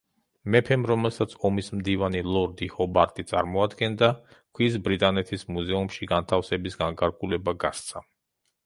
[0.53, 4.11] მეფემ, რომელსაც ომის მდივანი ლორდი ჰობარტი წარმოადგენდა,
[4.57, 8.07] ქვის ბრიტანეთის მუზეუმში განთავსების განკარგულება გასცა.